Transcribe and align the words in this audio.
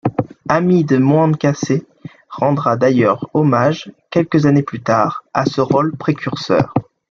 Hamid 0.49 0.93
Mohand-Kacé 0.99 1.85
rendra 2.27 2.75
d'ailleurs 2.75 3.29
hommage, 3.35 3.91
quelques 4.09 4.47
années 4.47 4.63
plus 4.63 4.81
tard, 4.81 5.23
à 5.31 5.45
ce 5.45 5.61
rôle 5.61 5.95
précurseur. 5.95 6.73